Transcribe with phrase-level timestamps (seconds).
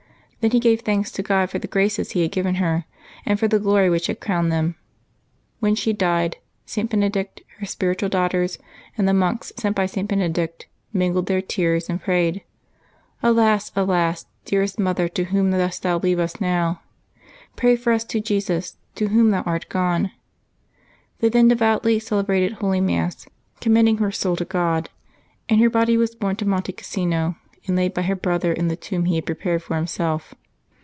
[0.43, 2.85] Then he gave thanks to God for the graces He had given her,
[3.27, 4.73] and for the glory which had crowned them.
[5.59, 6.89] When she died, St.
[6.89, 8.57] Benedict, her spiritual daughters,
[8.97, 10.07] and the monks sent by St.
[10.07, 12.41] Benedict mingled their tears and prayed,
[13.21, 13.71] "Alas!
[13.75, 14.25] alas!
[14.43, 16.81] dearest mother, to whom dost thou leave us now?
[17.55, 20.09] Pray for us to Jesus, to Whom thou art gone."
[21.19, 23.27] They then devoutly celebrated holy Mass, *^
[23.59, 24.89] commending her soul to God;"
[25.49, 27.37] and her body was borne to Monte Casino,
[27.67, 30.33] and laid by her brother in the tomb he had prepared for himself.